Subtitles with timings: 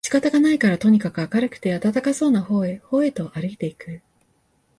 [0.03, 4.01] 仕方がないからとにかく明るくて暖かそうな方へ方へとあるいて行く